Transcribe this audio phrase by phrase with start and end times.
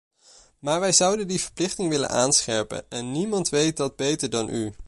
[0.59, 4.73] Maar wij zouden die verplichting willen aanscherpen en niemand weet dat beter dan u.